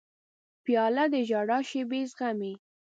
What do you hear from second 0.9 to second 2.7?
د ژړا شېبې زغمي.